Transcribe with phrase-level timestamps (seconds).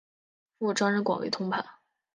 [0.57, 1.63] 父张仁广为通判。